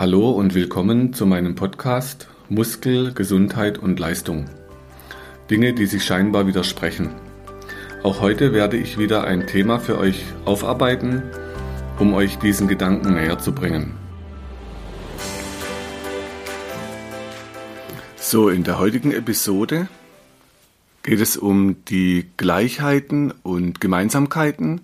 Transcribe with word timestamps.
Hallo 0.00 0.30
und 0.30 0.54
willkommen 0.54 1.12
zu 1.12 1.26
meinem 1.26 1.54
Podcast 1.56 2.26
Muskel, 2.48 3.12
Gesundheit 3.12 3.76
und 3.76 4.00
Leistung. 4.00 4.46
Dinge, 5.50 5.74
die 5.74 5.84
sich 5.84 6.06
scheinbar 6.06 6.46
widersprechen. 6.46 7.10
Auch 8.02 8.22
heute 8.22 8.54
werde 8.54 8.78
ich 8.78 8.96
wieder 8.96 9.24
ein 9.24 9.46
Thema 9.46 9.78
für 9.78 9.98
euch 9.98 10.22
aufarbeiten, 10.46 11.22
um 11.98 12.14
euch 12.14 12.38
diesen 12.38 12.66
Gedanken 12.66 13.12
näher 13.12 13.40
zu 13.40 13.52
bringen. 13.52 13.92
So, 18.16 18.48
in 18.48 18.64
der 18.64 18.78
heutigen 18.78 19.12
Episode 19.12 19.86
geht 21.02 21.20
es 21.20 21.36
um 21.36 21.84
die 21.90 22.24
Gleichheiten 22.38 23.34
und 23.42 23.82
Gemeinsamkeiten 23.82 24.80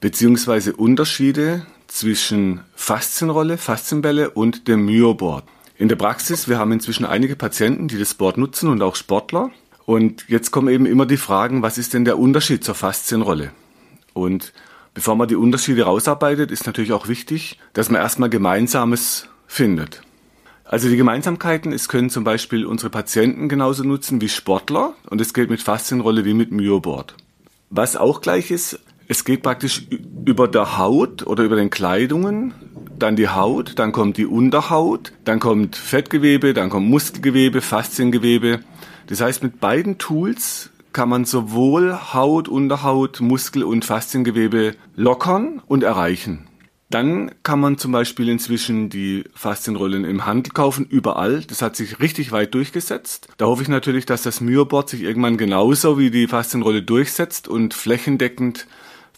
bzw. 0.00 0.72
Unterschiede 0.72 1.64
zwischen 1.88 2.60
Faszienrolle, 2.76 3.58
Faszienbälle 3.58 4.30
und 4.30 4.68
dem 4.68 4.84
Myoboard. 4.84 5.44
In 5.76 5.88
der 5.88 5.96
Praxis, 5.96 6.48
wir 6.48 6.58
haben 6.58 6.72
inzwischen 6.72 7.04
einige 7.04 7.34
Patienten, 7.34 7.88
die 7.88 7.98
das 7.98 8.14
Board 8.14 8.38
nutzen 8.38 8.68
und 8.68 8.82
auch 8.82 8.94
Sportler. 8.94 9.50
Und 9.86 10.24
jetzt 10.28 10.50
kommen 10.50 10.68
eben 10.68 10.86
immer 10.86 11.06
die 11.06 11.16
Fragen, 11.16 11.62
was 11.62 11.78
ist 11.78 11.94
denn 11.94 12.04
der 12.04 12.18
Unterschied 12.18 12.62
zur 12.62 12.74
Faszienrolle? 12.74 13.52
Und 14.12 14.52
bevor 14.92 15.16
man 15.16 15.28
die 15.28 15.36
Unterschiede 15.36 15.84
rausarbeitet, 15.84 16.50
ist 16.50 16.66
natürlich 16.66 16.92
auch 16.92 17.08
wichtig, 17.08 17.58
dass 17.72 17.90
man 17.90 18.00
erstmal 18.00 18.28
Gemeinsames 18.28 19.28
findet. 19.46 20.02
Also 20.64 20.90
die 20.90 20.96
Gemeinsamkeiten, 20.98 21.72
es 21.72 21.88
können 21.88 22.10
zum 22.10 22.24
Beispiel 22.24 22.66
unsere 22.66 22.90
Patienten 22.90 23.48
genauso 23.48 23.84
nutzen 23.84 24.20
wie 24.20 24.28
Sportler 24.28 24.94
und 25.08 25.20
es 25.20 25.32
geht 25.32 25.48
mit 25.48 25.62
Faszienrolle 25.62 26.26
wie 26.26 26.34
mit 26.34 26.52
Myoboard. 26.52 27.14
Was 27.70 27.96
auch 27.96 28.20
gleich 28.20 28.50
ist, 28.50 28.78
es 29.08 29.24
geht 29.24 29.42
praktisch 29.42 29.86
über 30.26 30.46
der 30.46 30.76
Haut 30.76 31.26
oder 31.26 31.42
über 31.42 31.56
den 31.56 31.70
Kleidungen, 31.70 32.52
dann 32.98 33.16
die 33.16 33.28
Haut, 33.28 33.78
dann 33.78 33.92
kommt 33.92 34.18
die 34.18 34.26
Unterhaut, 34.26 35.12
dann 35.24 35.40
kommt 35.40 35.76
Fettgewebe, 35.76 36.52
dann 36.52 36.68
kommt 36.68 36.88
Muskelgewebe, 36.88 37.62
Fasziengewebe. 37.62 38.60
Das 39.06 39.20
heißt, 39.22 39.42
mit 39.42 39.60
beiden 39.60 39.96
Tools 39.96 40.70
kann 40.92 41.08
man 41.08 41.24
sowohl 41.24 41.94
Haut, 42.12 42.48
Unterhaut, 42.48 43.20
Muskel 43.20 43.64
und 43.64 43.84
Fasziengewebe 43.84 44.74
lockern 44.94 45.62
und 45.66 45.84
erreichen. 45.84 46.46
Dann 46.90 47.30
kann 47.42 47.60
man 47.60 47.76
zum 47.76 47.92
Beispiel 47.92 48.28
inzwischen 48.30 48.88
die 48.88 49.24
Faszienrollen 49.34 50.04
im 50.04 50.24
Handel 50.24 50.52
kaufen, 50.52 50.86
überall. 50.86 51.42
Das 51.42 51.60
hat 51.60 51.76
sich 51.76 52.00
richtig 52.00 52.32
weit 52.32 52.54
durchgesetzt. 52.54 53.28
Da 53.36 53.44
hoffe 53.44 53.62
ich 53.62 53.68
natürlich, 53.68 54.06
dass 54.06 54.22
das 54.22 54.40
Myoboard 54.40 54.88
sich 54.88 55.02
irgendwann 55.02 55.36
genauso 55.36 55.98
wie 55.98 56.10
die 56.10 56.26
Faszienrolle 56.26 56.82
durchsetzt 56.82 57.46
und 57.46 57.74
flächendeckend 57.74 58.66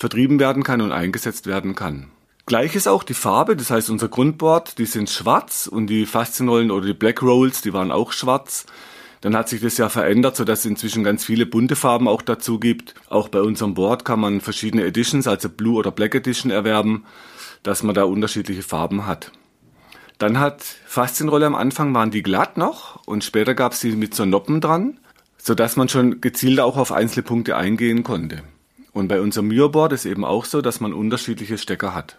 vertrieben 0.01 0.41
werden 0.41 0.65
kann 0.65 0.81
und 0.81 0.91
eingesetzt 0.91 1.47
werden 1.47 1.77
kann. 1.77 2.07
Gleich 2.47 2.75
ist 2.75 2.89
auch 2.89 3.05
die 3.05 3.15
Farbe, 3.15 3.55
das 3.55 3.71
heißt 3.71 3.91
unser 3.91 4.09
Grundboard, 4.09 4.79
die 4.79 4.87
sind 4.87 5.09
schwarz 5.09 5.69
und 5.69 5.87
die 5.87 6.07
Faszienrollen 6.07 6.73
oder 6.73 6.87
die 6.87 6.95
Black 6.95 7.23
Rolls, 7.23 7.61
die 7.61 7.73
waren 7.73 7.93
auch 7.93 8.11
schwarz. 8.11 8.67
Dann 9.21 9.37
hat 9.37 9.51
sich 9.51 9.61
das 9.61 9.77
ja 9.77 9.91
verändert, 9.91 10.35
sodass 10.35 10.61
es 10.61 10.65
inzwischen 10.65 11.05
ganz 11.05 11.25
viele 11.25 11.45
bunte 11.45 11.77
Farben 11.77 12.09
auch 12.09 12.23
dazu 12.23 12.59
gibt. 12.59 12.95
Auch 13.11 13.29
bei 13.29 13.43
unserem 13.43 13.75
Board 13.75 14.07
kann 14.07 14.19
man 14.19 14.41
verschiedene 14.41 14.85
Editions, 14.85 15.29
also 15.29 15.51
Blue 15.51 15.77
oder 15.77 15.91
Black 15.91 16.15
Edition 16.15 16.51
erwerben, 16.51 17.05
dass 17.63 17.83
man 17.83 17.95
da 17.95 18.05
unterschiedliche 18.05 18.63
Farben 18.63 19.07
hat. 19.07 19.31
Dann 20.17 20.41
hat 20.41 20.63
Faszienrolle 20.87 21.47
am 21.47 21.55
Anfang 21.55 21.95
waren 21.95 22.11
die 22.11 22.23
glatt 22.23 22.57
noch 22.57 23.07
und 23.07 23.23
später 23.23 23.55
gab 23.55 23.73
es 23.73 23.81
die 23.81 23.93
mit 23.93 24.15
so 24.15 24.25
Noppen 24.25 24.61
dran, 24.63 24.99
sodass 25.37 25.77
man 25.77 25.89
schon 25.89 26.21
gezielter 26.23 26.65
auch 26.65 26.79
auf 26.79 26.91
einzelne 26.91 27.23
Punkte 27.23 27.57
eingehen 27.57 28.03
konnte. 28.03 28.43
Und 28.93 29.09
bei 29.09 29.21
unserem 29.21 29.49
Myoboard 29.49 29.93
ist 29.93 30.05
eben 30.05 30.25
auch 30.25 30.45
so, 30.45 30.63
dass 30.63 30.81
man 30.81 30.93
unterschiedliche 30.93 31.59
Stecker 31.59 31.95
hat. 31.95 32.17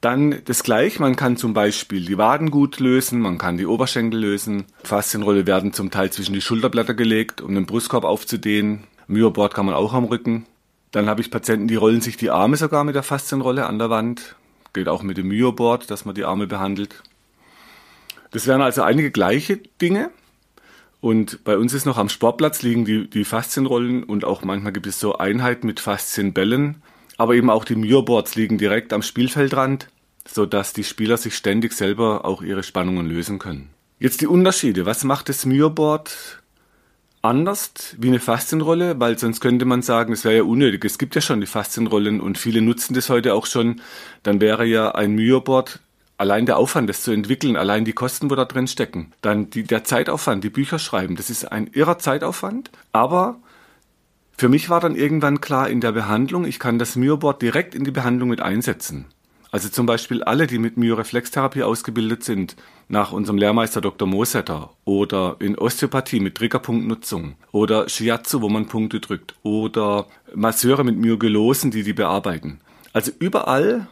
Dann 0.00 0.42
das 0.44 0.62
gleich, 0.62 1.00
man 1.00 1.16
kann 1.16 1.36
zum 1.36 1.54
Beispiel 1.54 2.04
die 2.04 2.18
Waden 2.18 2.50
gut 2.50 2.78
lösen, 2.78 3.20
man 3.20 3.36
kann 3.36 3.56
die 3.56 3.66
Oberschenkel 3.66 4.20
lösen. 4.20 4.66
Faszienrolle 4.84 5.46
werden 5.46 5.72
zum 5.72 5.90
Teil 5.90 6.10
zwischen 6.10 6.34
die 6.34 6.40
Schulterblätter 6.40 6.94
gelegt, 6.94 7.40
um 7.40 7.54
den 7.54 7.66
Brustkorb 7.66 8.04
aufzudehnen. 8.04 8.84
Myoboard 9.08 9.54
kann 9.54 9.66
man 9.66 9.74
auch 9.74 9.94
am 9.94 10.04
Rücken. 10.04 10.46
Dann 10.92 11.08
habe 11.08 11.20
ich 11.20 11.30
Patienten, 11.30 11.66
die 11.66 11.74
rollen 11.74 12.00
sich 12.00 12.16
die 12.16 12.30
Arme 12.30 12.56
sogar 12.56 12.84
mit 12.84 12.94
der 12.94 13.02
Faszienrolle 13.02 13.66
an 13.66 13.78
der 13.78 13.90
Wand. 13.90 14.36
Geht 14.72 14.88
auch 14.88 15.02
mit 15.02 15.16
dem 15.16 15.28
Myoboard, 15.28 15.90
dass 15.90 16.04
man 16.04 16.14
die 16.14 16.24
Arme 16.24 16.46
behandelt. 16.46 17.02
Das 18.30 18.46
wären 18.46 18.62
also 18.62 18.82
einige 18.82 19.10
gleiche 19.10 19.56
Dinge. 19.56 20.10
Und 21.00 21.44
bei 21.44 21.56
uns 21.56 21.74
ist 21.74 21.86
noch 21.86 21.98
am 21.98 22.08
Sportplatz 22.08 22.62
liegen 22.62 22.84
die, 22.84 23.08
die 23.08 23.24
Faszienrollen 23.24 24.02
und 24.02 24.24
auch 24.24 24.42
manchmal 24.42 24.72
gibt 24.72 24.86
es 24.86 24.98
so 24.98 25.16
Einheiten 25.16 25.66
mit 25.66 25.80
Faszienbällen. 25.80 26.82
Aber 27.16 27.34
eben 27.34 27.50
auch 27.50 27.64
die 27.64 27.76
Myoboards 27.76 28.34
liegen 28.34 28.58
direkt 28.58 28.92
am 28.92 29.02
Spielfeldrand, 29.02 29.88
sodass 30.26 30.72
die 30.72 30.84
Spieler 30.84 31.16
sich 31.16 31.36
ständig 31.36 31.72
selber 31.72 32.24
auch 32.24 32.42
ihre 32.42 32.62
Spannungen 32.62 33.06
lösen 33.06 33.38
können. 33.38 33.70
Jetzt 34.00 34.20
die 34.20 34.26
Unterschiede. 34.26 34.86
Was 34.86 35.02
macht 35.04 35.28
das 35.28 35.44
Myoboard 35.44 36.42
anders 37.22 37.96
wie 37.98 38.08
eine 38.08 38.20
Faszienrolle? 38.20 39.00
Weil 39.00 39.18
sonst 39.18 39.40
könnte 39.40 39.64
man 39.64 39.82
sagen, 39.82 40.12
es 40.12 40.24
wäre 40.24 40.36
ja 40.36 40.42
unnötig. 40.44 40.84
Es 40.84 40.98
gibt 40.98 41.16
ja 41.16 41.20
schon 41.20 41.40
die 41.40 41.46
Faszienrollen 41.46 42.20
und 42.20 42.38
viele 42.38 42.62
nutzen 42.62 42.94
das 42.94 43.10
heute 43.10 43.34
auch 43.34 43.46
schon. 43.46 43.80
Dann 44.22 44.40
wäre 44.40 44.64
ja 44.64 44.92
ein 44.92 45.14
Myoboard 45.14 45.80
allein 46.18 46.44
der 46.44 46.58
Aufwand, 46.58 46.90
das 46.90 47.02
zu 47.02 47.12
entwickeln, 47.12 47.56
allein 47.56 47.84
die 47.84 47.92
Kosten, 47.92 48.30
wo 48.30 48.34
da 48.34 48.44
drin 48.44 48.66
stecken, 48.66 49.12
dann 49.22 49.48
die, 49.48 49.62
der 49.62 49.84
Zeitaufwand, 49.84 50.44
die 50.44 50.50
Bücher 50.50 50.78
schreiben, 50.78 51.16
das 51.16 51.30
ist 51.30 51.50
ein 51.50 51.68
irrer 51.68 51.98
Zeitaufwand. 51.98 52.70
Aber 52.92 53.38
für 54.36 54.48
mich 54.48 54.68
war 54.68 54.80
dann 54.80 54.94
irgendwann 54.94 55.40
klar 55.40 55.70
in 55.70 55.80
der 55.80 55.92
Behandlung, 55.92 56.44
ich 56.44 56.58
kann 56.58 56.78
das 56.78 56.96
Myoboard 56.96 57.40
direkt 57.40 57.74
in 57.74 57.84
die 57.84 57.90
Behandlung 57.90 58.28
mit 58.28 58.40
einsetzen. 58.40 59.06
Also 59.50 59.70
zum 59.70 59.86
Beispiel 59.86 60.22
alle, 60.22 60.46
die 60.46 60.58
mit 60.58 60.76
Myoreflextherapie 60.76 61.62
ausgebildet 61.62 62.22
sind, 62.22 62.54
nach 62.88 63.12
unserem 63.12 63.38
Lehrmeister 63.38 63.80
Dr. 63.80 64.06
Mosetter 64.06 64.70
oder 64.84 65.36
in 65.38 65.56
Osteopathie 65.56 66.20
mit 66.20 66.34
Triggerpunktnutzung 66.34 67.36
oder 67.50 67.88
Shiatsu, 67.88 68.42
wo 68.42 68.50
man 68.50 68.66
Punkte 68.66 69.00
drückt 69.00 69.34
oder 69.42 70.06
Masseure 70.34 70.84
mit 70.84 70.98
Myogelosen, 70.98 71.70
die 71.70 71.82
die 71.82 71.94
bearbeiten. 71.94 72.60
Also 72.92 73.10
überall 73.18 73.86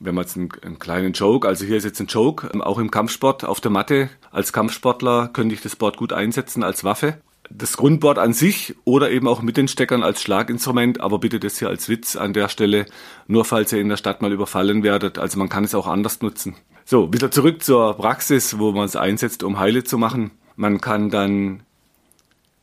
wenn 0.00 0.14
man 0.14 0.24
jetzt 0.24 0.36
einen, 0.36 0.48
einen, 0.62 0.78
kleinen 0.78 1.12
Joke, 1.12 1.46
also 1.46 1.64
hier 1.64 1.76
ist 1.76 1.84
jetzt 1.84 2.00
ein 2.00 2.06
Joke, 2.06 2.48
ähm, 2.52 2.60
auch 2.60 2.78
im 2.78 2.90
Kampfsport 2.90 3.44
auf 3.44 3.60
der 3.60 3.70
Matte, 3.70 4.10
als 4.30 4.52
Kampfsportler 4.52 5.28
könnte 5.28 5.54
ich 5.54 5.62
das 5.62 5.76
Board 5.76 5.96
gut 5.96 6.12
einsetzen 6.12 6.62
als 6.62 6.84
Waffe. 6.84 7.18
Das 7.50 7.78
Grundboard 7.78 8.18
an 8.18 8.34
sich 8.34 8.74
oder 8.84 9.10
eben 9.10 9.26
auch 9.26 9.40
mit 9.40 9.56
den 9.56 9.68
Steckern 9.68 10.02
als 10.02 10.20
Schlaginstrument, 10.20 11.00
aber 11.00 11.18
bitte 11.18 11.40
das 11.40 11.58
hier 11.58 11.68
als 11.68 11.88
Witz 11.88 12.14
an 12.14 12.34
der 12.34 12.50
Stelle, 12.50 12.84
nur 13.26 13.46
falls 13.46 13.72
ihr 13.72 13.80
in 13.80 13.88
der 13.88 13.96
Stadt 13.96 14.20
mal 14.20 14.32
überfallen 14.32 14.82
werdet. 14.82 15.18
Also 15.18 15.38
man 15.38 15.48
kann 15.48 15.64
es 15.64 15.74
auch 15.74 15.86
anders 15.86 16.20
nutzen. 16.20 16.56
So, 16.84 17.12
wieder 17.12 17.30
zurück 17.30 17.62
zur 17.62 17.94
Praxis, 17.96 18.58
wo 18.58 18.72
man 18.72 18.84
es 18.84 18.96
einsetzt, 18.96 19.42
um 19.42 19.58
Heile 19.58 19.82
zu 19.82 19.96
machen. 19.96 20.30
Man 20.56 20.80
kann 20.80 21.08
dann 21.08 21.62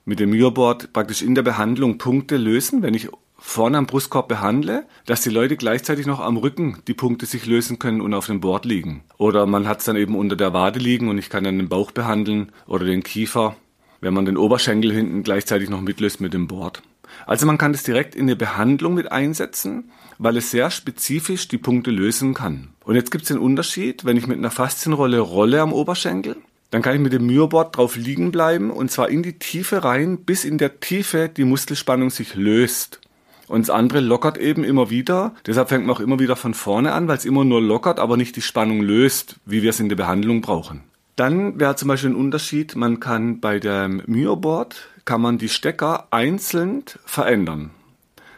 mit 0.06 0.20
dem 0.20 0.30
Myoboard 0.30 0.94
praktisch 0.94 1.24
in 1.24 1.34
der 1.34 1.42
Behandlung 1.42 1.98
Punkte 1.98 2.38
lösen. 2.38 2.84
Wenn 2.84 2.94
ich 2.94 3.10
vorne 3.46 3.78
am 3.78 3.86
Brustkorb 3.86 4.28
behandle, 4.28 4.86
dass 5.06 5.22
die 5.22 5.30
Leute 5.30 5.56
gleichzeitig 5.56 6.08
noch 6.08 6.20
am 6.20 6.36
Rücken 6.36 6.80
die 6.88 6.94
Punkte 6.94 7.26
sich 7.26 7.46
lösen 7.46 7.80
können 7.80 8.02
und 8.02 8.14
auf 8.14 8.26
dem 8.26 8.42
Board 8.42 8.66
liegen. 8.66 9.04
Oder 9.18 9.46
man 9.46 9.68
hat 9.68 9.80
es 9.80 9.86
dann 9.86 9.96
eben 9.96 10.16
unter 10.16 10.36
der 10.36 10.52
Wade 10.52 10.80
liegen 10.80 11.10
und 11.10 11.20
ich 11.20 11.30
kann 11.30 11.44
dann 11.44 11.60
den 11.60 11.70
Bauch 11.70 11.92
behandeln 11.92 12.52
oder 12.66 12.86
den 12.86 13.04
Kiefer, 13.04 13.56
wenn 14.02 14.14
man 14.14 14.26
den 14.26 14.36
Oberschenkel 14.36 14.92
hinten 14.92 15.24
gleichzeitig 15.24 15.70
noch 15.70 15.82
mitlöst 15.82 16.20
mit 16.20 16.34
dem 16.34 16.48
Board. 16.48 16.82
Also 17.28 17.46
man 17.46 17.58
kann 17.58 17.72
das 17.72 17.84
direkt 17.84 18.16
in 18.16 18.24
eine 18.24 18.36
Behandlung 18.36 18.96
mit 18.96 19.12
einsetzen, 19.12 19.92
weil 20.18 20.38
es 20.38 20.52
sehr 20.52 20.72
spezifisch 20.72 21.48
die 21.48 21.60
Punkte 21.60 21.92
lösen 21.92 22.34
kann. 22.34 22.70
Und 22.84 22.96
jetzt 22.96 23.12
gibt 23.12 23.24
es 23.24 23.28
den 23.30 23.38
Unterschied, 23.38 24.06
wenn 24.06 24.18
ich 24.18 24.28
mit 24.28 24.40
einer 24.40 24.52
Faszienrolle 24.52 25.20
rolle 25.20 25.62
am 25.62 25.72
Oberschenkel, 25.72 26.36
dann 26.72 26.82
kann 26.82 26.96
ich 26.96 27.02
mit 27.02 27.14
dem 27.14 27.28
Myoboard 27.28 27.78
drauf 27.78 27.96
liegen 27.96 28.32
bleiben 28.32 28.72
und 28.72 28.92
zwar 28.92 29.10
in 29.10 29.24
die 29.24 29.40
Tiefe 29.40 29.84
rein, 29.84 30.18
bis 30.18 30.44
in 30.44 30.58
der 30.58 30.80
Tiefe 30.80 31.30
die 31.30 31.46
Muskelspannung 31.46 32.10
sich 32.10 32.36
löst. 32.36 33.00
Und 33.48 33.62
das 33.62 33.70
andere 33.70 34.00
lockert 34.00 34.38
eben 34.38 34.64
immer 34.64 34.90
wieder. 34.90 35.34
Deshalb 35.46 35.70
fängt 35.70 35.86
man 35.86 35.96
auch 35.96 36.00
immer 36.00 36.20
wieder 36.20 36.36
von 36.36 36.54
vorne 36.54 36.94
an, 36.94 37.08
weil 37.08 37.18
es 37.18 37.26
immer 37.26 37.46
nur 37.46 37.62
lockert, 37.62 38.00
aber 38.00 38.18
nicht 38.18 38.36
die 38.36 38.42
Spannung 38.42 38.82
löst, 38.82 39.36
wie 39.46 39.62
wir 39.62 39.70
es 39.70 39.80
in 39.80 39.90
der 39.90 39.96
Behandlung 39.96 40.42
brauchen. 40.42 40.82
Dann 41.16 41.60
wäre 41.60 41.76
zum 41.76 41.88
Beispiel 41.88 42.10
ein 42.10 42.16
Unterschied, 42.16 42.76
man 42.76 43.00
kann 43.00 43.40
bei 43.40 43.60
dem 43.60 44.02
Myoboard, 44.06 44.90
kann 45.06 45.22
man 45.22 45.38
die 45.38 45.50
Stecker 45.50 46.08
einzeln 46.12 46.84
verändern. 47.06 47.72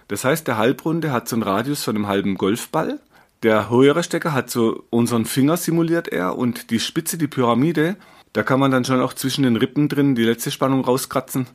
Das 0.10 0.24
heißt, 0.24 0.48
der 0.48 0.58
Halbrunde 0.58 1.12
hat 1.12 1.28
so 1.28 1.36
einen 1.36 1.44
Radius 1.44 1.84
von 1.84 1.96
einem 1.96 2.08
halben 2.08 2.36
Golfball. 2.36 3.00
Der 3.44 3.70
höhere 3.70 4.04
Stecker 4.04 4.34
hat 4.34 4.50
so 4.50 4.84
unseren 4.90 5.26
Finger 5.26 5.58
simuliert 5.58 6.08
er 6.08 6.38
und 6.38 6.70
die 6.70 6.80
Spitze, 6.80 7.18
die 7.18 7.28
Pyramide, 7.28 7.96
da 8.34 8.44
kann 8.44 8.60
man 8.60 8.72
dann 8.72 8.86
schon 8.86 9.02
auch 9.02 9.14
zwischen 9.14 9.44
den 9.44 9.56
Rippen 9.56 9.90
drin 9.90 10.16
die 10.16 10.24
letzte 10.24 10.52
Spannung 10.52 10.84
rauskratzen 10.84 11.48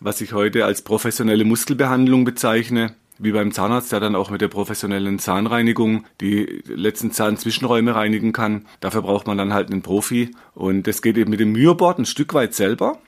was 0.00 0.20
ich 0.20 0.32
heute 0.32 0.64
als 0.64 0.82
professionelle 0.82 1.44
Muskelbehandlung 1.44 2.24
bezeichne, 2.24 2.94
wie 3.18 3.32
beim 3.32 3.52
Zahnarzt, 3.52 3.92
der 3.92 4.00
dann 4.00 4.14
auch 4.14 4.30
mit 4.30 4.40
der 4.40 4.48
professionellen 4.48 5.18
Zahnreinigung 5.18 6.04
die 6.20 6.62
letzten 6.66 7.12
Zahnzwischenräume 7.12 7.94
reinigen 7.94 8.32
kann. 8.32 8.66
Dafür 8.80 9.02
braucht 9.02 9.26
man 9.26 9.38
dann 9.38 9.54
halt 9.54 9.70
einen 9.70 9.82
Profi 9.82 10.34
und 10.54 10.86
das 10.86 11.02
geht 11.02 11.16
eben 11.16 11.30
mit 11.30 11.40
dem 11.40 11.52
Myoboard 11.52 11.98
ein 11.98 12.06
Stück 12.06 12.34
weit 12.34 12.54
selber, 12.54 12.98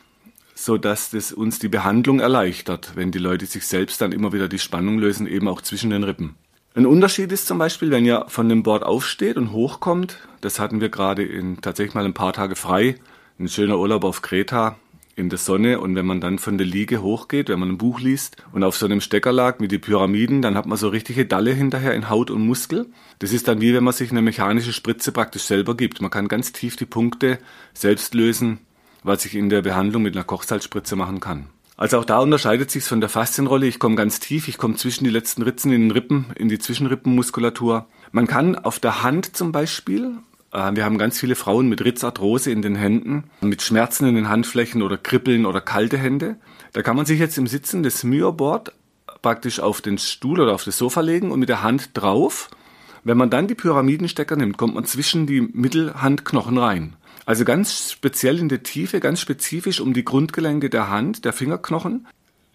so 0.55 0.79
dass 0.79 1.11
das 1.11 1.33
uns 1.33 1.59
die 1.59 1.69
Behandlung 1.69 2.21
erleichtert, 2.21 2.93
wenn 2.95 3.11
die 3.11 3.19
Leute 3.19 3.47
sich 3.47 3.67
selbst 3.67 4.01
dann 4.01 4.13
immer 4.13 4.33
wieder 4.33 4.49
die 4.49 4.59
Spannung 4.59 4.99
lösen, 4.99 5.27
eben 5.27 5.49
auch 5.49 5.61
zwischen 5.61 5.91
den 5.91 6.05
Rippen. 6.05 6.37
Ein 6.75 6.87
Unterschied 6.87 7.33
ist 7.33 7.47
zum 7.47 7.59
Beispiel, 7.59 7.91
wenn 7.91 8.05
ihr 8.05 8.27
von 8.29 8.49
dem 8.49 8.63
Board 8.63 8.85
aufsteht 8.85 9.37
und 9.37 9.53
hochkommt, 9.53 10.29
das 10.41 10.59
hatten 10.59 10.81
wir 10.81 10.89
gerade 10.89 11.25
in 11.25 11.61
tatsächlich 11.61 11.95
mal 11.95 12.05
ein 12.05 12.15
paar 12.15 12.33
Tage 12.33 12.57
frei, 12.57 12.97
ein 13.39 13.49
schöner 13.49 13.79
Urlaub 13.79 14.05
auf 14.05 14.23
Kreta 14.23 14.77
in 15.19 15.29
der 15.29 15.39
Sonne 15.39 15.81
und 15.81 15.95
wenn 15.97 16.07
man 16.07 16.21
dann 16.21 16.39
von 16.39 16.57
der 16.57 16.67
Liege 16.67 17.03
hochgeht, 17.03 17.49
wenn 17.49 17.59
man 17.59 17.71
ein 17.71 17.79
Buch 17.79 18.01
liest 18.01 18.37
und 18.53 18.63
auf 18.63 18.77
so 18.77 18.87
einem 18.87 19.01
Stecker 19.01 19.33
lag 19.33 19.59
mit 19.59 19.73
die 19.73 19.79
Pyramiden, 19.79 20.41
dann 20.41 20.57
hat 20.57 20.67
man 20.67 20.79
so 20.79 20.89
richtige 20.89 21.27
Dalle 21.27 21.53
hinterher 21.53 21.95
in 21.95 22.09
Haut 22.09 22.31
und 22.31 22.47
Muskel. 22.47 22.87
Das 23.19 23.33
ist 23.33 23.49
dann 23.49 23.61
wie 23.61 23.75
wenn 23.75 23.85
man 23.85 23.95
sich 23.95 24.11
eine 24.11 24.23
mechanische 24.23 24.73
Spritze 24.73 25.13
praktisch 25.13 25.43
selber 25.43 25.77
gibt. 25.77 26.01
Man 26.01 26.11
kann 26.11 26.29
ganz 26.29 26.53
tief 26.53 26.77
die 26.77 26.87
Punkte 26.87 27.39
selbst 27.75 28.15
lösen, 28.15 28.61
was 29.03 29.25
ich 29.25 29.35
in 29.35 29.49
der 29.49 29.63
Behandlung 29.63 30.03
mit 30.03 30.15
einer 30.15 30.25
Kochsalzspritze 30.25 30.97
machen 30.97 31.21
kann. 31.21 31.49
Also 31.77 31.99
auch 31.99 32.05
da 32.05 32.19
unterscheidet 32.19 32.71
sich 32.71 32.85
von 32.85 33.01
der 33.01 33.09
Faszienrolle. 33.09 33.67
Ich 33.67 33.79
komme 33.79 33.95
ganz 33.95 34.19
tief, 34.19 34.49
ich 34.49 34.59
komme 34.59 34.75
zwischen 34.75 35.05
die 35.05 35.11
letzten 35.11 35.43
Ritzen 35.43 35.73
in 35.73 35.83
den 35.83 35.91
Rippen, 35.93 36.27
in 36.37 36.49
die 36.49 36.59
Zwischenrippenmuskulatur. 36.59 37.87
Man 38.11 38.27
kann 38.27 38.57
auf 38.57 38.81
der 38.81 39.03
Hand 39.03 39.37
zum 39.37 39.53
Beispiel, 39.53 40.15
wir 40.51 40.85
haben 40.85 40.99
ganz 40.99 41.19
viele 41.19 41.35
Frauen 41.35 41.69
mit 41.69 41.85
Ritzarthrose 41.85 42.51
in 42.51 42.63
den 42.63 42.75
Händen, 42.75 43.25
mit 43.41 43.61
Schmerzen 43.63 44.09
in 44.09 44.15
den 44.15 44.29
Handflächen 44.29 44.83
oder 44.83 44.97
Kribbeln 44.97 45.45
oder 45.45 45.61
kalte 45.61 45.99
Hände. 45.99 46.37
Da 46.73 46.83
kann 46.83 46.97
man 46.97 47.07
sich 47.07 47.19
jetzt 47.19 47.37
im 47.37 47.47
Sitzen 47.47 47.83
das 47.83 48.03
Myoboard 48.03 48.73
praktisch 49.21 49.61
auf 49.61 49.81
den 49.81 49.99
Stuhl 49.99 50.41
oder 50.41 50.55
auf 50.55 50.65
das 50.65 50.79
Sofa 50.79 51.01
legen 51.01 51.33
und 51.33 51.41
mit 51.41 51.49
der 51.49 51.63
Hand 51.63 51.91
drauf. 51.95 52.51
Wenn 53.05 53.19
man 53.19 53.31
dann 53.31 53.47
die 53.47 53.55
Pyramidenstecker 53.55 54.37
nimmt, 54.37 54.57
kommt 54.57 54.75
man 54.75 54.85
zwischen 54.85 55.27
die 55.27 55.41
Mittelhandknochen 55.41 56.59
rein. 56.59 56.97
Also 57.27 57.45
ganz 57.45 57.93
speziell 57.93 58.39
in 58.39 58.49
der 58.49 58.63
Tiefe, 58.63 59.01
ganz 59.01 59.21
spezifisch 59.21 59.81
um 59.81 59.93
die 59.93 60.05
Grundgelenke 60.05 60.71
der 60.71 60.89
Hand, 60.89 61.25
der 61.27 61.35
Fingerknochen, 61.35 62.07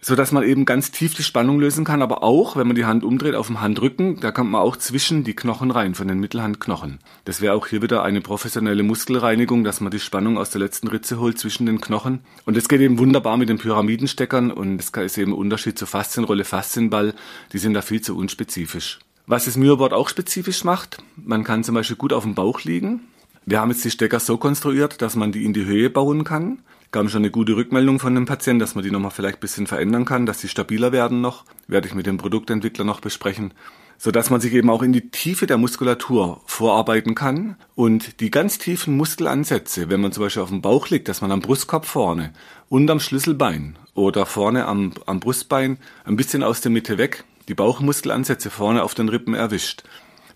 so 0.04 0.16
dass 0.16 0.32
man 0.32 0.42
eben 0.42 0.66
ganz 0.66 0.90
tief 0.90 1.14
die 1.14 1.22
Spannung 1.22 1.58
lösen 1.58 1.86
kann, 1.86 2.02
aber 2.02 2.22
auch, 2.22 2.56
wenn 2.56 2.66
man 2.66 2.76
die 2.76 2.84
Hand 2.84 3.04
umdreht 3.04 3.34
auf 3.34 3.46
dem 3.46 3.62
Handrücken, 3.62 4.20
da 4.20 4.32
kommt 4.32 4.50
man 4.50 4.60
auch 4.60 4.76
zwischen 4.76 5.24
die 5.24 5.34
Knochen 5.34 5.70
rein, 5.70 5.94
von 5.94 6.06
den 6.06 6.20
Mittelhandknochen. 6.20 6.98
Das 7.24 7.40
wäre 7.40 7.54
auch 7.54 7.68
hier 7.68 7.80
wieder 7.80 8.02
eine 8.02 8.20
professionelle 8.20 8.82
Muskelreinigung, 8.82 9.64
dass 9.64 9.80
man 9.80 9.90
die 9.90 9.98
Spannung 9.98 10.36
aus 10.36 10.50
der 10.50 10.60
letzten 10.60 10.88
Ritze 10.88 11.18
holt 11.18 11.38
zwischen 11.38 11.64
den 11.64 11.80
Knochen. 11.80 12.20
Und 12.44 12.54
das 12.54 12.68
geht 12.68 12.82
eben 12.82 12.98
wunderbar 12.98 13.38
mit 13.38 13.48
den 13.48 13.56
Pyramidensteckern 13.56 14.50
und 14.50 14.76
das 14.76 14.90
ist 14.90 15.16
eben 15.16 15.32
ein 15.32 15.38
Unterschied 15.38 15.78
zur 15.78 15.88
Faszienrolle, 15.88 16.44
Faszienball, 16.44 17.14
die 17.54 17.58
sind 17.58 17.72
da 17.72 17.80
viel 17.80 18.02
zu 18.02 18.14
unspezifisch. 18.14 18.98
Was 19.26 19.46
das 19.46 19.56
Myoboard 19.56 19.94
auch 19.94 20.10
spezifisch 20.10 20.64
macht, 20.64 20.98
man 21.16 21.44
kann 21.44 21.64
zum 21.64 21.76
Beispiel 21.76 21.96
gut 21.96 22.12
auf 22.12 22.24
dem 22.24 22.34
Bauch 22.34 22.60
liegen, 22.60 23.00
wir 23.46 23.60
haben 23.60 23.70
jetzt 23.70 23.84
die 23.84 23.90
Stecker 23.90 24.20
so 24.20 24.38
konstruiert, 24.38 25.02
dass 25.02 25.16
man 25.16 25.30
die 25.30 25.44
in 25.44 25.52
die 25.52 25.66
Höhe 25.66 25.90
bauen 25.90 26.24
kann. 26.24 26.60
Gab 26.94 27.10
schon 27.10 27.22
eine 27.22 27.32
gute 27.32 27.56
Rückmeldung 27.56 27.98
von 27.98 28.14
dem 28.14 28.24
Patienten, 28.24 28.60
dass 28.60 28.76
man 28.76 28.84
die 28.84 28.90
nochmal 28.92 29.10
vielleicht 29.10 29.38
ein 29.38 29.40
bisschen 29.40 29.66
verändern 29.66 30.04
kann, 30.04 30.26
dass 30.26 30.40
sie 30.40 30.46
stabiler 30.46 30.92
werden 30.92 31.20
noch. 31.20 31.44
Werde 31.66 31.88
ich 31.88 31.94
mit 31.96 32.06
dem 32.06 32.18
Produktentwickler 32.18 32.84
noch 32.84 33.00
besprechen. 33.00 33.52
So 33.98 34.12
dass 34.12 34.30
man 34.30 34.40
sich 34.40 34.52
eben 34.52 34.70
auch 34.70 34.80
in 34.80 34.92
die 34.92 35.10
Tiefe 35.10 35.48
der 35.48 35.58
Muskulatur 35.58 36.40
vorarbeiten 36.46 37.16
kann 37.16 37.56
und 37.74 38.20
die 38.20 38.30
ganz 38.30 38.58
tiefen 38.58 38.96
Muskelansätze, 38.96 39.90
wenn 39.90 40.02
man 40.02 40.12
zum 40.12 40.22
Beispiel 40.22 40.44
auf 40.44 40.50
dem 40.50 40.62
Bauch 40.62 40.88
liegt, 40.88 41.08
dass 41.08 41.20
man 41.20 41.32
am 41.32 41.40
Brustkorb 41.40 41.84
vorne, 41.84 42.32
unterm 42.68 43.00
Schlüsselbein 43.00 43.76
oder 43.94 44.24
vorne 44.24 44.66
am, 44.66 44.92
am 45.04 45.18
Brustbein 45.18 45.78
ein 46.04 46.14
bisschen 46.14 46.44
aus 46.44 46.60
der 46.60 46.70
Mitte 46.70 46.96
weg, 46.96 47.24
die 47.48 47.54
Bauchmuskelansätze 47.54 48.50
vorne 48.50 48.84
auf 48.84 48.94
den 48.94 49.08
Rippen 49.08 49.34
erwischt. 49.34 49.82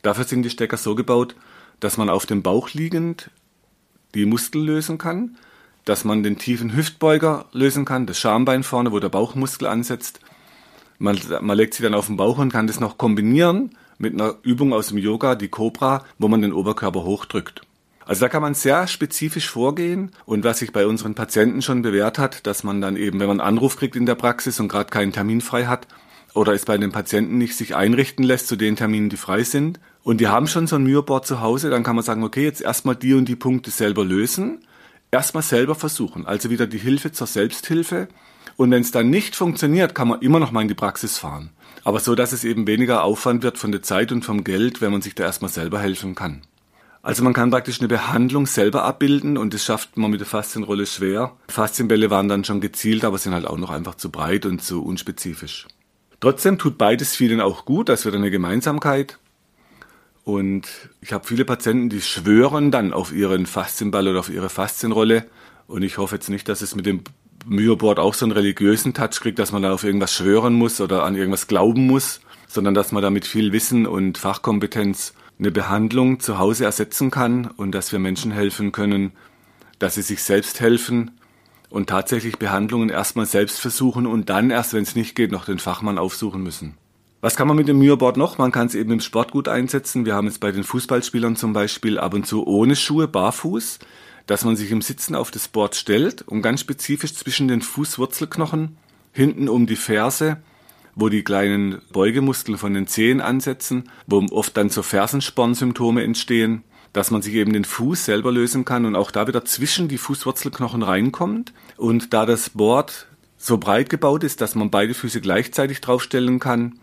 Dafür 0.02 0.25
sind 0.25 0.43
die 0.43 0.50
Stecker 0.50 0.76
so 0.76 0.96
gebaut, 0.96 1.37
dass 1.78 1.99
man 1.99 2.11
auf 2.11 2.26
dem 2.26 2.43
Bauch 2.43 2.70
liegend 2.70 3.31
die 4.16 4.26
Muskel 4.26 4.64
lösen 4.64 4.99
kann, 4.99 5.37
dass 5.88 6.05
man 6.05 6.23
den 6.23 6.38
tiefen 6.38 6.76
Hüftbeuger 6.76 7.46
lösen 7.52 7.85
kann, 7.85 8.06
das 8.06 8.19
Schambein 8.19 8.62
vorne, 8.62 8.93
wo 8.93 9.00
der 9.00 9.08
Bauchmuskel 9.08 9.67
ansetzt. 9.67 10.20
Man, 10.99 11.19
man 11.40 11.56
legt 11.56 11.75
sie 11.75 11.82
dann 11.82 11.94
auf 11.94 12.06
den 12.06 12.17
Bauch 12.17 12.38
und 12.38 12.52
kann 12.52 12.67
das 12.67 12.81
noch 12.81 12.99
kombinieren 12.99 13.70
mit 13.96 14.14
einer 14.14 14.35
Übung 14.43 14.73
aus 14.73 14.88
dem 14.88 14.99
Yoga, 14.99 15.35
die 15.35 15.49
Cobra, 15.49 16.05
wo 16.19 16.29
man 16.29 16.43
den 16.43 16.52
Oberkörper 16.52 17.05
hochdrückt. 17.05 17.62
Also 18.05 18.23
da 18.23 18.29
kann 18.29 18.43
man 18.43 18.55
sehr 18.55 18.87
spezifisch 18.87 19.50
vorgehen 19.50 20.12
und 20.25 20.44
was 20.44 20.58
sich 20.58 20.73
bei 20.73 20.87
unseren 20.87 21.14
Patienten 21.14 21.62
schon 21.62 21.82
bewährt 21.82 22.19
hat, 22.19 22.46
dass 22.46 22.64
man 22.64 22.81
dann 22.81 22.96
eben, 22.96 23.20
wenn 23.20 23.29
man 23.29 23.40
einen 23.40 23.49
Anruf 23.49 23.76
kriegt 23.76 23.96
in 23.96 24.06
der 24.06 24.14
Praxis 24.14 24.61
und 24.61 24.69
gerade 24.69 24.90
keinen 24.90 25.12
Termin 25.12 25.40
frei 25.40 25.67
hat 25.67 25.87
oder 26.35 26.52
es 26.52 26.64
bei 26.64 26.79
den 26.79 26.93
Patienten 26.93 27.38
nicht 27.38 27.56
sich 27.56 27.76
einrichten 27.76 28.25
lässt 28.25 28.49
zu 28.49 28.56
den 28.56 28.76
Terminen, 28.76 29.08
die 29.08 29.17
frei 29.17 29.43
sind, 29.43 29.81
und 30.05 30.20
die 30.23 30.29
haben 30.29 30.46
schon 30.46 30.67
so 30.67 30.76
ein 30.76 30.85
Myoboard 30.85 31.26
zu 31.26 31.40
Hause, 31.40 31.69
dann 31.69 31.82
kann 31.82 31.96
man 31.96 32.05
sagen, 32.05 32.23
okay, 32.23 32.44
jetzt 32.44 32.62
erstmal 32.62 32.96
die 32.96 33.12
und 33.12 33.26
die 33.26 33.37
Punkte 33.37 33.70
selber 33.70 34.05
lösen, 34.05 34.61
erstmal 35.10 35.43
selber 35.43 35.75
versuchen, 35.75 36.26
also 36.26 36.50
wieder 36.50 36.66
die 36.66 36.78
Hilfe 36.78 37.12
zur 37.12 37.26
Selbsthilfe. 37.26 38.08
Und 38.56 38.70
wenn 38.70 38.82
es 38.82 38.90
dann 38.90 39.10
nicht 39.10 39.37
funktioniert, 39.37 39.94
kann 39.94 40.08
man 40.08 40.20
immer 40.20 40.40
noch 40.40 40.50
mal 40.50 40.62
in 40.62 40.69
die 40.69 40.75
Praxis 40.75 41.19
fahren. 41.19 41.50
Aber 41.84 42.00
so, 42.00 42.14
dass 42.14 42.32
es 42.32 42.44
eben 42.44 42.66
weniger 42.66 43.05
Aufwand 43.05 43.43
wird 43.43 43.56
von 43.56 43.72
der 43.72 43.82
Zeit 43.82 44.10
und 44.10 44.25
vom 44.25 44.43
Geld, 44.44 44.81
wenn 44.81 44.93
man 44.93 45.02
sich 45.02 45.14
da 45.14 45.25
erstmal 45.25 45.50
selber 45.50 45.78
helfen 45.78 46.14
kann. 46.14 46.43
Also 47.02 47.22
man 47.22 47.32
kann 47.32 47.50
praktisch 47.50 47.81
eine 47.81 47.88
Behandlung 47.88 48.46
selber 48.46 48.82
abbilden 48.82 49.38
und 49.38 49.55
das 49.55 49.64
schafft 49.64 49.96
man 49.96 50.10
mit 50.10 50.20
der 50.20 50.26
Faszienrolle 50.26 50.84
schwer. 50.84 51.32
Faszienbälle 51.49 52.11
waren 52.11 52.28
dann 52.28 52.44
schon 52.44 52.61
gezielt, 52.61 53.04
aber 53.04 53.19
sind 53.19 53.32
halt 53.32 53.46
auch 53.46 53.56
noch 53.56 53.70
einfach 53.70 53.94
zu 53.94 54.11
breit 54.11 54.44
und 54.44 54.62
zu 54.62 54.84
unspezifisch. 54.84 55.69
Trotzdem 56.20 56.58
tut 56.58 56.76
beides 56.76 57.14
vielen 57.14 57.40
auch 57.40 57.64
gut, 57.64 57.88
das 57.88 58.04
wird 58.04 58.16
eine 58.16 58.31
Gemeinsamkeit. 58.31 59.19
Und 60.28 60.69
ich 61.00 61.14
habe 61.14 61.26
viele 61.26 61.46
Patienten, 61.46 61.88
die 61.88 62.02
schwören 62.02 62.70
dann 62.70 62.92
auf 62.92 63.12
ihren 63.12 63.46
Faszienball 63.46 64.08
oder 64.08 64.20
auf 64.20 64.28
ihre 64.28 64.50
Faszienrolle. 64.50 65.25
Und 65.66 65.80
ich 65.80 65.96
hoffe 65.96 66.16
jetzt 66.16 66.28
nicht, 66.28 66.50
dass 66.50 66.60
es 66.60 66.75
mit 66.75 66.84
dem 66.84 67.00
Myoboard 67.46 67.98
auch 67.98 68.12
so 68.12 68.26
einen 68.26 68.32
religiösen 68.32 68.92
Touch 68.92 69.20
kriegt, 69.22 69.38
dass 69.38 69.52
man 69.52 69.62
da 69.62 69.72
auf 69.72 69.84
irgendwas 69.84 70.12
schwören 70.12 70.52
muss 70.52 70.82
oder 70.82 71.04
an 71.04 71.16
irgendwas 71.16 71.46
glauben 71.46 71.86
muss, 71.86 72.20
sondern 72.46 72.75
dass 72.75 72.92
man 72.92 73.02
da 73.02 73.08
mit 73.08 73.26
viel 73.26 73.52
Wissen 73.52 73.86
und 73.86 74.19
Fachkompetenz 74.19 75.14
eine 75.38 75.50
Behandlung 75.50 76.20
zu 76.20 76.38
Hause 76.38 76.66
ersetzen 76.66 77.10
kann 77.10 77.46
und 77.46 77.72
dass 77.72 77.90
wir 77.92 77.98
Menschen 77.98 78.30
helfen 78.30 78.70
können, 78.70 79.12
dass 79.78 79.94
sie 79.94 80.02
sich 80.02 80.22
selbst 80.22 80.60
helfen 80.60 81.12
und 81.70 81.88
tatsächlich 81.88 82.36
Behandlungen 82.36 82.90
erstmal 82.90 83.25
selbst 83.25 83.60
versuchen 83.60 84.06
und 84.06 84.28
dann 84.28 84.50
erst, 84.50 84.75
wenn 84.75 84.82
es 84.82 84.94
nicht 84.94 85.14
geht, 85.14 85.32
noch 85.32 85.46
den 85.46 85.58
Fachmann 85.58 85.96
aufsuchen 85.96 86.42
müssen. 86.42 86.75
Was 87.20 87.34
kann 87.34 87.48
man 87.48 87.56
mit 87.56 87.66
dem 87.66 87.80
Myoboard 87.80 88.16
noch? 88.16 88.38
Man 88.38 88.52
kann 88.52 88.68
es 88.68 88.76
eben 88.76 88.92
im 88.92 89.00
Sport 89.00 89.32
gut 89.32 89.48
einsetzen. 89.48 90.06
Wir 90.06 90.14
haben 90.14 90.28
es 90.28 90.38
bei 90.38 90.52
den 90.52 90.62
Fußballspielern 90.62 91.34
zum 91.34 91.52
Beispiel 91.52 91.98
ab 91.98 92.14
und 92.14 92.28
zu 92.28 92.46
ohne 92.46 92.76
Schuhe, 92.76 93.08
barfuß, 93.08 93.80
dass 94.28 94.44
man 94.44 94.54
sich 94.54 94.70
im 94.70 94.82
Sitzen 94.82 95.16
auf 95.16 95.32
das 95.32 95.48
Board 95.48 95.74
stellt 95.74 96.22
und 96.22 96.42
ganz 96.42 96.60
spezifisch 96.60 97.14
zwischen 97.14 97.48
den 97.48 97.60
Fußwurzelknochen, 97.60 98.76
hinten 99.12 99.48
um 99.48 99.66
die 99.66 99.74
Ferse, 99.74 100.36
wo 100.94 101.08
die 101.08 101.24
kleinen 101.24 101.82
Beugemuskeln 101.92 102.56
von 102.56 102.72
den 102.72 102.86
Zehen 102.86 103.20
ansetzen, 103.20 103.90
wo 104.06 104.24
oft 104.30 104.56
dann 104.56 104.70
so 104.70 104.84
Fersenspornsymptome 104.84 106.04
entstehen, 106.04 106.62
dass 106.92 107.10
man 107.10 107.20
sich 107.20 107.34
eben 107.34 107.52
den 107.52 107.64
Fuß 107.64 108.04
selber 108.04 108.30
lösen 108.30 108.64
kann 108.64 108.84
und 108.86 108.94
auch 108.94 109.10
da 109.10 109.26
wieder 109.26 109.44
zwischen 109.44 109.88
die 109.88 109.98
Fußwurzelknochen 109.98 110.84
reinkommt. 110.84 111.52
Und 111.76 112.14
da 112.14 112.26
das 112.26 112.50
Board 112.50 113.08
so 113.37 113.58
breit 113.58 113.90
gebaut 113.90 114.22
ist, 114.22 114.40
dass 114.40 114.54
man 114.54 114.70
beide 114.70 114.94
Füße 114.94 115.20
gleichzeitig 115.20 115.80
draufstellen 115.80 116.38
kann, 116.38 116.78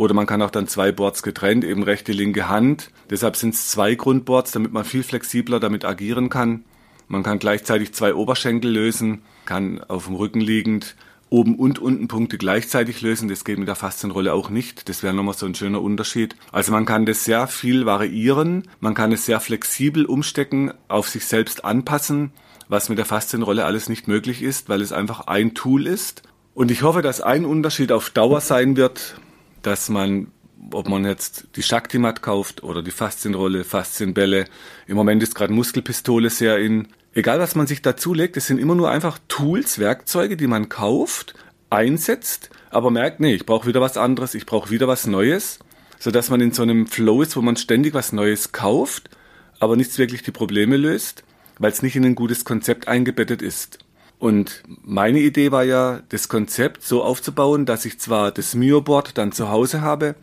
oder 0.00 0.14
man 0.14 0.24
kann 0.24 0.40
auch 0.40 0.50
dann 0.50 0.66
zwei 0.66 0.92
Boards 0.92 1.22
getrennt, 1.22 1.62
eben 1.62 1.82
rechte, 1.82 2.12
linke 2.12 2.48
Hand. 2.48 2.90
Deshalb 3.10 3.36
sind 3.36 3.52
es 3.52 3.68
zwei 3.68 3.96
Grundboards, 3.96 4.50
damit 4.50 4.72
man 4.72 4.86
viel 4.86 5.02
flexibler 5.02 5.60
damit 5.60 5.84
agieren 5.84 6.30
kann. 6.30 6.64
Man 7.06 7.22
kann 7.22 7.38
gleichzeitig 7.38 7.92
zwei 7.92 8.14
Oberschenkel 8.14 8.70
lösen, 8.70 9.20
kann 9.44 9.84
auf 9.88 10.06
dem 10.06 10.14
Rücken 10.14 10.40
liegend 10.40 10.96
oben 11.28 11.54
und 11.54 11.78
unten 11.78 12.08
Punkte 12.08 12.38
gleichzeitig 12.38 13.02
lösen. 13.02 13.28
Das 13.28 13.44
geht 13.44 13.58
mit 13.58 13.68
der 13.68 13.74
Faszienrolle 13.74 14.32
auch 14.32 14.48
nicht. 14.48 14.88
Das 14.88 15.02
wäre 15.02 15.12
nochmal 15.12 15.34
so 15.34 15.44
ein 15.44 15.54
schöner 15.54 15.82
Unterschied. 15.82 16.34
Also 16.50 16.72
man 16.72 16.86
kann 16.86 17.04
das 17.04 17.26
sehr 17.26 17.46
viel 17.46 17.84
variieren. 17.84 18.68
Man 18.80 18.94
kann 18.94 19.12
es 19.12 19.26
sehr 19.26 19.38
flexibel 19.38 20.06
umstecken, 20.06 20.72
auf 20.88 21.10
sich 21.10 21.26
selbst 21.26 21.66
anpassen, 21.66 22.32
was 22.68 22.88
mit 22.88 22.96
der 22.96 23.04
Faszienrolle 23.04 23.66
alles 23.66 23.90
nicht 23.90 24.08
möglich 24.08 24.42
ist, 24.42 24.70
weil 24.70 24.80
es 24.80 24.92
einfach 24.92 25.26
ein 25.26 25.52
Tool 25.52 25.86
ist. 25.86 26.22
Und 26.54 26.70
ich 26.70 26.84
hoffe, 26.84 27.02
dass 27.02 27.20
ein 27.20 27.44
Unterschied 27.44 27.92
auf 27.92 28.08
Dauer 28.08 28.40
sein 28.40 28.78
wird, 28.78 29.20
dass 29.62 29.88
man, 29.88 30.28
ob 30.72 30.88
man 30.88 31.04
jetzt 31.04 31.48
die 31.56 31.62
Shaktimat 31.62 32.22
kauft 32.22 32.62
oder 32.62 32.82
die 32.82 32.90
Faszienrolle, 32.90 33.64
Faszienbälle, 33.64 34.46
im 34.86 34.96
Moment 34.96 35.22
ist 35.22 35.34
gerade 35.34 35.52
Muskelpistole 35.52 36.30
sehr 36.30 36.58
in. 36.58 36.88
Egal 37.12 37.40
was 37.40 37.56
man 37.56 37.66
sich 37.66 37.82
dazulegt, 37.82 38.36
es 38.36 38.46
sind 38.46 38.58
immer 38.58 38.76
nur 38.76 38.90
einfach 38.90 39.18
Tools, 39.26 39.80
Werkzeuge, 39.80 40.36
die 40.36 40.46
man 40.46 40.68
kauft, 40.68 41.34
einsetzt, 41.68 42.50
aber 42.70 42.90
merkt, 42.90 43.18
nee, 43.18 43.34
ich 43.34 43.46
brauche 43.46 43.66
wieder 43.66 43.80
was 43.80 43.96
anderes, 43.96 44.34
ich 44.34 44.46
brauche 44.46 44.70
wieder 44.70 44.86
was 44.86 45.06
Neues, 45.08 45.58
sodass 45.98 46.30
man 46.30 46.40
in 46.40 46.52
so 46.52 46.62
einem 46.62 46.86
Flow 46.86 47.22
ist, 47.22 47.36
wo 47.36 47.42
man 47.42 47.56
ständig 47.56 47.94
was 47.94 48.12
Neues 48.12 48.52
kauft, 48.52 49.10
aber 49.58 49.76
nichts 49.76 49.98
wirklich 49.98 50.22
die 50.22 50.30
Probleme 50.30 50.76
löst, 50.76 51.24
weil 51.58 51.72
es 51.72 51.82
nicht 51.82 51.96
in 51.96 52.04
ein 52.04 52.14
gutes 52.14 52.44
Konzept 52.44 52.88
eingebettet 52.88 53.42
ist. 53.42 53.78
Und 54.20 54.62
meine 54.84 55.18
Idee 55.18 55.50
war 55.50 55.64
ja, 55.64 56.02
das 56.10 56.28
Konzept 56.28 56.84
so 56.84 57.02
aufzubauen, 57.02 57.64
dass 57.64 57.86
ich 57.86 57.98
zwar 57.98 58.30
das 58.30 58.54
Myoboard 58.54 59.16
dann 59.16 59.32
zu 59.32 59.48
Hause 59.48 59.80
habe, 59.80 60.14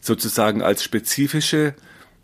sozusagen 0.00 0.62
als 0.62 0.82
spezifische 0.82 1.74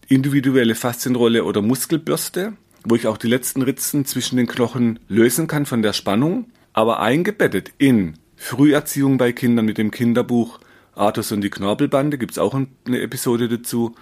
individuelle 0.08 0.74
Faszienrolle 0.74 1.44
oder 1.44 1.62
Muskelbürste, 1.62 2.54
wo 2.82 2.96
ich 2.96 3.06
auch 3.06 3.16
die 3.16 3.28
letzten 3.28 3.62
Ritzen 3.62 4.04
zwischen 4.04 4.36
den 4.36 4.48
Knochen 4.48 4.98
lösen 5.08 5.46
kann 5.46 5.64
von 5.64 5.80
der 5.80 5.92
Spannung, 5.92 6.46
aber 6.72 6.98
eingebettet 6.98 7.70
in 7.78 8.14
Früherziehung 8.34 9.16
bei 9.16 9.30
Kindern 9.30 9.64
mit 9.64 9.78
dem 9.78 9.92
Kinderbuch 9.92 10.58
Arthus 10.96 11.30
und 11.30 11.42
die 11.42 11.50
Knorpelbande, 11.50 12.18
gibt 12.18 12.32
es 12.32 12.38
auch 12.38 12.52
eine 12.52 13.00
Episode 13.00 13.48
dazu, 13.48 13.94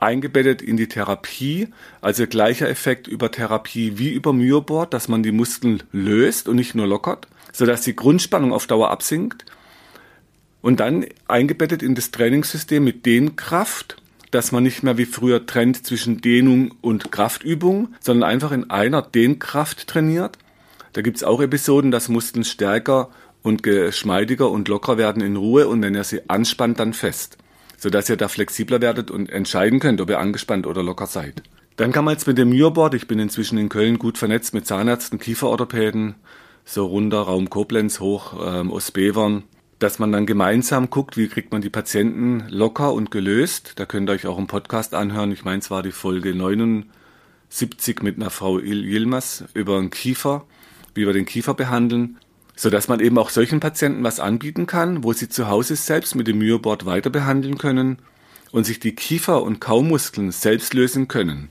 eingebettet 0.00 0.62
in 0.62 0.76
die 0.76 0.88
Therapie, 0.88 1.68
also 2.00 2.26
gleicher 2.26 2.68
Effekt 2.68 3.08
über 3.08 3.30
Therapie 3.30 3.98
wie 3.98 4.10
über 4.10 4.32
Myoboard, 4.32 4.94
dass 4.94 5.08
man 5.08 5.22
die 5.22 5.32
Muskeln 5.32 5.82
löst 5.92 6.48
und 6.48 6.56
nicht 6.56 6.74
nur 6.74 6.86
lockert, 6.86 7.28
sodass 7.52 7.82
die 7.82 7.96
Grundspannung 7.96 8.52
auf 8.52 8.66
Dauer 8.66 8.90
absinkt 8.90 9.44
und 10.60 10.80
dann 10.80 11.06
eingebettet 11.26 11.82
in 11.82 11.94
das 11.94 12.10
Trainingssystem 12.10 12.82
mit 12.82 13.06
Dehnkraft, 13.06 13.96
dass 14.30 14.52
man 14.52 14.62
nicht 14.62 14.82
mehr 14.82 14.98
wie 14.98 15.06
früher 15.06 15.46
trennt 15.46 15.86
zwischen 15.86 16.20
Dehnung 16.20 16.74
und 16.80 17.10
Kraftübung, 17.10 17.94
sondern 18.00 18.28
einfach 18.28 18.52
in 18.52 18.70
einer 18.70 19.02
Dehnkraft 19.02 19.86
trainiert. 19.86 20.38
Da 20.92 21.02
gibt 21.02 21.16
es 21.16 21.24
auch 21.24 21.40
Episoden, 21.40 21.90
dass 21.90 22.08
Muskeln 22.08 22.44
stärker 22.44 23.10
und 23.42 23.62
geschmeidiger 23.62 24.50
und 24.50 24.68
locker 24.68 24.98
werden 24.98 25.22
in 25.22 25.36
Ruhe 25.36 25.68
und 25.68 25.82
wenn 25.82 25.94
ihr 25.94 26.04
sie 26.04 26.28
anspannt, 26.28 26.80
dann 26.80 26.92
fest, 26.92 27.38
sodass 27.78 28.10
ihr 28.10 28.16
da 28.16 28.28
flexibler 28.28 28.82
werdet 28.82 29.10
und 29.10 29.30
entscheiden 29.30 29.80
könnt, 29.80 30.00
ob 30.02 30.10
ihr 30.10 30.18
angespannt 30.18 30.66
oder 30.66 30.82
locker 30.82 31.06
seid. 31.06 31.42
Dann 31.76 31.92
kann 31.92 32.04
man 32.04 32.12
jetzt 32.12 32.26
mit 32.26 32.36
dem 32.36 32.50
Myoboard, 32.50 32.94
ich 32.94 33.06
bin 33.06 33.20
inzwischen 33.20 33.56
in 33.56 33.68
Köln 33.68 33.98
gut 33.98 34.18
vernetzt 34.18 34.52
mit 34.52 34.66
Zahnärzten, 34.66 35.20
Kieferorthopäden, 35.20 36.16
so 36.64 36.86
runter 36.86 37.20
Raum 37.20 37.48
Koblenz 37.48 38.00
hoch, 38.00 38.34
ähm, 38.44 38.72
Ostbevern, 38.72 39.44
dass 39.78 40.00
man 40.00 40.10
dann 40.10 40.26
gemeinsam 40.26 40.90
guckt, 40.90 41.16
wie 41.16 41.28
kriegt 41.28 41.52
man 41.52 41.62
die 41.62 41.70
Patienten 41.70 42.44
locker 42.48 42.92
und 42.92 43.12
gelöst. 43.12 43.74
Da 43.76 43.86
könnt 43.86 44.10
ihr 44.10 44.14
euch 44.14 44.26
auch 44.26 44.38
im 44.38 44.48
Podcast 44.48 44.92
anhören. 44.92 45.30
Ich 45.30 45.44
meine, 45.44 45.60
es 45.60 45.70
war 45.70 45.84
die 45.84 45.92
Folge 45.92 46.34
79 46.34 48.02
mit 48.02 48.16
einer 48.16 48.30
Frau 48.30 48.58
Yilmaz 48.58 49.44
über 49.54 49.80
den 49.80 49.90
Kiefer, 49.90 50.46
wie 50.94 51.06
wir 51.06 51.12
den 51.12 51.26
Kiefer 51.26 51.54
behandeln, 51.54 52.18
so 52.58 52.70
dass 52.70 52.88
man 52.88 52.98
eben 52.98 53.16
auch 53.18 53.30
solchen 53.30 53.60
Patienten 53.60 54.02
was 54.02 54.18
anbieten 54.18 54.66
kann, 54.66 55.04
wo 55.04 55.12
sie 55.12 55.28
zu 55.28 55.46
Hause 55.46 55.76
selbst 55.76 56.16
mit 56.16 56.26
dem 56.26 56.38
Myoboard 56.38 56.86
weiter 56.86 57.08
behandeln 57.08 57.56
können 57.56 57.98
und 58.50 58.64
sich 58.64 58.80
die 58.80 58.96
Kiefer- 58.96 59.44
und 59.44 59.60
Kaumuskeln 59.60 60.32
selbst 60.32 60.74
lösen 60.74 61.06
können. 61.06 61.50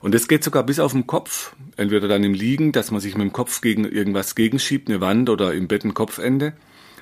Und 0.00 0.12
das 0.12 0.26
geht 0.26 0.42
sogar 0.42 0.64
bis 0.64 0.80
auf 0.80 0.90
den 0.90 1.06
Kopf, 1.06 1.54
entweder 1.76 2.08
dann 2.08 2.24
im 2.24 2.34
Liegen, 2.34 2.72
dass 2.72 2.90
man 2.90 3.00
sich 3.00 3.14
mit 3.14 3.22
dem 3.22 3.32
Kopf 3.32 3.60
gegen 3.60 3.84
irgendwas 3.84 4.34
gegenschiebt, 4.34 4.88
eine 4.88 5.00
Wand 5.00 5.30
oder 5.30 5.54
im 5.54 5.68
Bett 5.68 5.84
ein 5.84 5.94
Kopfende 5.94 6.54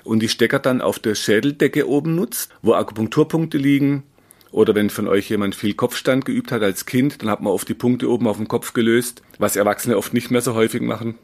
und 0.04 0.20
die 0.20 0.28
Stecker 0.28 0.58
dann 0.58 0.82
auf 0.82 0.98
der 0.98 1.14
Schädeldecke 1.14 1.88
oben 1.88 2.16
nutzt, 2.16 2.50
wo 2.60 2.74
Akupunkturpunkte 2.74 3.56
liegen. 3.56 4.02
Oder 4.50 4.74
wenn 4.74 4.90
von 4.90 5.08
euch 5.08 5.30
jemand 5.30 5.54
viel 5.54 5.72
Kopfstand 5.72 6.26
geübt 6.26 6.52
hat 6.52 6.62
als 6.62 6.84
Kind, 6.84 7.22
dann 7.22 7.30
hat 7.30 7.40
man 7.40 7.54
oft 7.54 7.68
die 7.68 7.74
Punkte 7.74 8.10
oben 8.10 8.26
auf 8.26 8.36
dem 8.36 8.48
Kopf 8.48 8.74
gelöst, 8.74 9.22
was 9.38 9.56
Erwachsene 9.56 9.96
oft 9.96 10.12
nicht 10.12 10.30
mehr 10.30 10.42
so 10.42 10.54
häufig 10.54 10.82
machen. 10.82 11.14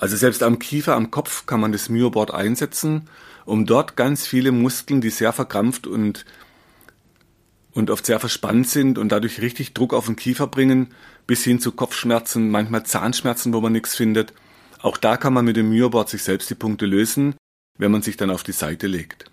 Also 0.00 0.16
selbst 0.16 0.42
am 0.42 0.58
Kiefer, 0.58 0.96
am 0.96 1.10
Kopf 1.10 1.44
kann 1.44 1.60
man 1.60 1.72
das 1.72 1.90
Myoboard 1.90 2.32
einsetzen, 2.32 3.08
um 3.44 3.66
dort 3.66 3.96
ganz 3.96 4.26
viele 4.26 4.50
Muskeln, 4.50 5.02
die 5.02 5.10
sehr 5.10 5.34
verkrampft 5.34 5.86
und, 5.86 6.24
und 7.72 7.90
oft 7.90 8.06
sehr 8.06 8.18
verspannt 8.18 8.66
sind 8.66 8.96
und 8.96 9.12
dadurch 9.12 9.42
richtig 9.42 9.74
Druck 9.74 9.92
auf 9.92 10.06
den 10.06 10.16
Kiefer 10.16 10.46
bringen, 10.46 10.88
bis 11.26 11.44
hin 11.44 11.60
zu 11.60 11.72
Kopfschmerzen, 11.72 12.50
manchmal 12.50 12.86
Zahnschmerzen, 12.86 13.52
wo 13.52 13.60
man 13.60 13.72
nichts 13.72 13.94
findet, 13.94 14.32
auch 14.80 14.96
da 14.96 15.18
kann 15.18 15.34
man 15.34 15.44
mit 15.44 15.56
dem 15.56 15.68
Myoboard 15.68 16.08
sich 16.08 16.22
selbst 16.22 16.48
die 16.48 16.54
Punkte 16.54 16.86
lösen, 16.86 17.34
wenn 17.76 17.92
man 17.92 18.00
sich 18.00 18.16
dann 18.16 18.30
auf 18.30 18.42
die 18.42 18.52
Seite 18.52 18.86
legt. 18.86 19.26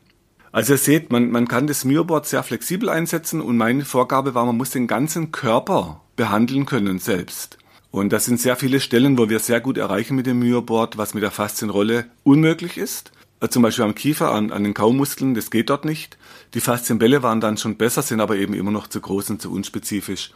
Also 0.52 0.74
ihr 0.74 0.80
seht, 0.80 1.14
man, 1.14 1.32
man 1.32 1.48
kann 1.48 1.68
das 1.68 1.86
Myoboard 1.86 2.26
sehr 2.26 2.44
flexibel 2.44 2.90
einsetzen 2.90 3.40
und 3.40 3.56
meine 3.56 3.86
Vorgabe 3.86 4.36
war, 4.36 4.46
man 4.46 4.58
muss 4.58 4.72
den 4.72 4.88
ganzen 4.88 5.32
Körper 5.32 6.02
behandeln 6.18 6.66
können 6.66 7.00
selbst. 7.00 7.58
Und 7.92 8.12
das 8.14 8.26
sind 8.26 8.40
sehr 8.40 8.56
viele 8.56 8.80
Stellen, 8.80 9.18
wo 9.18 9.30
wir 9.30 9.40
sehr 9.40 9.62
gut 9.62 9.78
erreichen 9.78 10.16
mit 10.16 10.26
dem 10.26 10.40
Myoboard, 10.40 10.98
was 10.98 11.14
mit 11.14 11.24
der 11.24 11.32
Faszienrolle 11.32 12.06
unmöglich 12.24 12.78
ist. 12.78 13.12
Äh, 13.40 13.50
zum 13.50 13.64
Beispiel 13.64 13.86
am 13.86 13.96
Kiefer, 13.96 14.32
an, 14.32 14.52
an 14.52 14.64
den 14.64 14.74
Kaumuskeln, 14.74 15.34
das 15.34 15.52
geht 15.52 15.70
dort 15.70 15.86
nicht. 15.86 16.18
Die 16.54 16.60
Faszienbälle 16.60 17.24
waren 17.24 17.42
dann 17.42 17.58
schon 17.58 17.78
besser, 17.78 18.02
sind 18.02 18.20
aber 18.20 18.36
eben 18.36 18.54
immer 18.54 18.72
noch 18.72 18.88
zu 18.88 19.00
groß 19.00 19.30
und 19.32 19.42
zu 19.42 19.52
unspezifisch. 19.52 20.32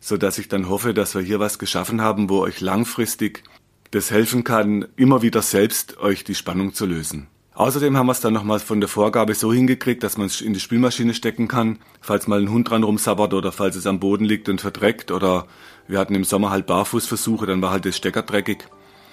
So 0.00 0.16
dass 0.16 0.38
ich 0.38 0.48
dann 0.48 0.68
hoffe, 0.68 0.94
dass 0.94 1.14
wir 1.14 1.22
hier 1.22 1.38
was 1.38 1.58
geschaffen 1.58 2.00
haben, 2.00 2.28
wo 2.28 2.40
euch 2.40 2.60
langfristig 2.60 3.44
das 3.92 4.10
helfen 4.10 4.42
kann, 4.42 4.86
immer 4.96 5.22
wieder 5.22 5.42
selbst 5.42 5.98
euch 5.98 6.24
die 6.24 6.34
Spannung 6.34 6.74
zu 6.74 6.86
lösen. 6.86 7.28
Außerdem 7.54 7.98
haben 7.98 8.06
wir 8.06 8.12
es 8.12 8.20
dann 8.20 8.32
nochmal 8.32 8.60
von 8.60 8.80
der 8.80 8.88
Vorgabe 8.88 9.34
so 9.34 9.52
hingekriegt, 9.52 10.02
dass 10.02 10.16
man 10.16 10.26
es 10.26 10.40
in 10.40 10.54
die 10.54 10.60
Spülmaschine 10.60 11.12
stecken 11.12 11.48
kann, 11.48 11.78
falls 12.00 12.26
mal 12.26 12.40
ein 12.40 12.50
Hund 12.50 12.70
dran 12.70 12.82
rumsabbert 12.82 13.34
oder 13.34 13.52
falls 13.52 13.76
es 13.76 13.86
am 13.86 14.00
Boden 14.00 14.24
liegt 14.24 14.48
und 14.48 14.62
verdreckt 14.62 15.10
oder 15.10 15.46
wir 15.86 15.98
hatten 15.98 16.14
im 16.14 16.24
Sommer 16.24 16.50
halt 16.50 16.66
Barfußversuche, 16.66 17.44
dann 17.44 17.60
war 17.60 17.70
halt 17.70 17.84
das 17.84 17.96
Stecker 17.96 18.22
dreckig, 18.22 18.66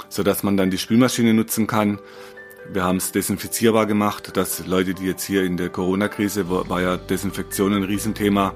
sodass 0.07 0.43
man 0.43 0.55
dann 0.55 0.71
die 0.71 0.77
Spülmaschine 0.77 1.33
nutzen 1.33 1.67
kann. 1.67 1.99
Wir 2.71 2.85
haben 2.85 2.97
es 2.97 3.11
desinfizierbar 3.11 3.87
gemacht, 3.87 4.37
dass 4.37 4.65
Leute, 4.65 4.93
die 4.93 5.05
jetzt 5.05 5.25
hier 5.25 5.43
in 5.43 5.57
der 5.57 5.69
Corona-Krise, 5.69 6.49
war 6.49 6.81
ja 6.81 6.95
Desinfektion 6.95 7.73
ein 7.73 7.83
Riesenthema, 7.83 8.53